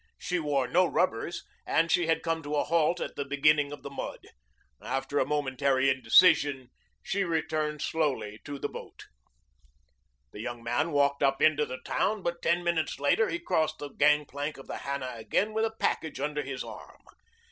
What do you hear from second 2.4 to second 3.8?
to a halt at the beginning